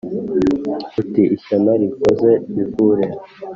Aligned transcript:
uti: 1.01 1.21
ishyano 1.35 1.71
rinkoze 1.81 2.31
ivure. 2.61 3.05